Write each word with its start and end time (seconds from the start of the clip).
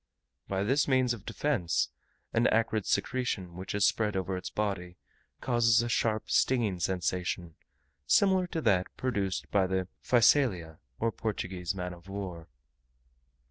Besides 0.47 0.67
this 0.67 0.87
means 0.87 1.13
of 1.13 1.27
defence, 1.27 1.89
an 2.33 2.47
acrid 2.47 2.87
secretion, 2.87 3.55
which 3.55 3.75
is 3.75 3.85
spread 3.85 4.15
over 4.17 4.35
its 4.35 4.49
body, 4.49 4.97
causes 5.41 5.83
a 5.83 5.89
sharp, 5.89 6.27
stinging 6.27 6.79
sensation, 6.79 7.53
similar 8.07 8.47
to 8.47 8.61
that 8.61 8.87
produced 8.97 9.51
by 9.51 9.67
the 9.67 9.87
Physalia, 10.03 10.79
or 10.99 11.11
Portuguese 11.11 11.75
man 11.75 11.93
of 11.93 12.09
war. 12.09 12.47